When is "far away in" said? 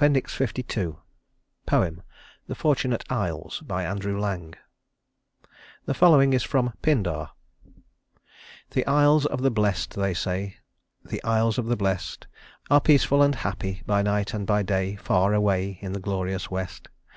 14.94-15.92